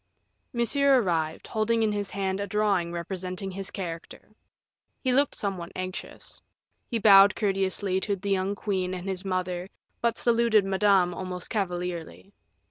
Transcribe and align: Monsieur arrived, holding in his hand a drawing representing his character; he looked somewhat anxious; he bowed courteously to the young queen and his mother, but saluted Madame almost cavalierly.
Monsieur 0.51 0.99
arrived, 0.99 1.45
holding 1.45 1.83
in 1.83 1.91
his 1.91 2.09
hand 2.09 2.39
a 2.39 2.47
drawing 2.47 2.91
representing 2.91 3.51
his 3.51 3.69
character; 3.69 4.29
he 4.99 5.11
looked 5.13 5.35
somewhat 5.35 5.71
anxious; 5.75 6.41
he 6.89 6.97
bowed 6.97 7.35
courteously 7.35 7.99
to 7.99 8.15
the 8.15 8.31
young 8.31 8.55
queen 8.55 8.95
and 8.95 9.07
his 9.07 9.23
mother, 9.23 9.69
but 10.01 10.17
saluted 10.17 10.65
Madame 10.65 11.13
almost 11.13 11.51
cavalierly. 11.51 12.33